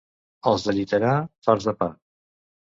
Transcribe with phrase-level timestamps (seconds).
[0.51, 1.11] Els de Lliterà,
[1.49, 1.91] farts de pa.